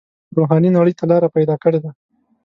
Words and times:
روحاني 0.37 0.69
نړۍ 0.77 0.93
ته 0.99 1.03
لاره 1.11 1.27
پیدا 1.35 1.55
کړې 1.63 1.79
ده. 1.83 1.91